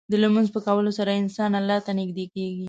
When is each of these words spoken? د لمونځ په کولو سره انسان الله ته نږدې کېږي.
د 0.11 0.13
لمونځ 0.23 0.47
په 0.55 0.59
کولو 0.67 0.91
سره 0.99 1.11
انسان 1.21 1.51
الله 1.59 1.77
ته 1.85 1.91
نږدې 1.99 2.25
کېږي. 2.33 2.59